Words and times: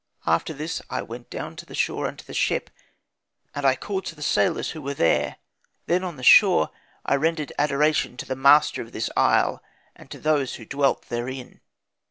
After 0.25 0.51
this 0.51 0.81
I 0.89 1.03
went 1.03 1.29
down 1.29 1.55
to 1.57 1.65
the 1.67 1.75
shore 1.75 2.07
unto 2.07 2.25
the 2.25 2.33
ship, 2.33 2.71
and 3.53 3.67
I 3.67 3.75
called 3.75 4.03
to 4.07 4.15
the 4.15 4.23
sailors 4.23 4.71
who 4.71 4.81
were 4.81 4.95
there. 4.95 5.35
Then 5.85 6.03
on 6.03 6.15
the 6.15 6.23
shore 6.23 6.71
I 7.05 7.13
rendered 7.15 7.53
adoration 7.59 8.17
to 8.17 8.25
the 8.25 8.35
master 8.35 8.81
of 8.81 8.93
this 8.93 9.11
isle 9.15 9.61
and 9.95 10.09
to 10.09 10.17
those 10.17 10.55
who 10.55 10.65
dwelt 10.65 11.03
therein. 11.09 11.61